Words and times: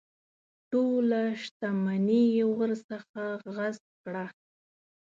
ټوله 0.71 1.21
شته 1.43 1.67
مني 1.83 2.23
یې 2.35 2.45
ورڅخه 2.57 3.25
غصب 3.55 3.85
کړه. 4.03 4.25